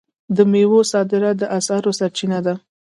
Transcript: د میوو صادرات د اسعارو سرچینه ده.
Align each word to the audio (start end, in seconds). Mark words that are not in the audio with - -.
د 0.35 0.37
میوو 0.51 0.79
صادرات 0.91 1.35
د 1.39 1.43
اسعارو 1.57 1.91
سرچینه 1.99 2.39
ده. 2.45 2.53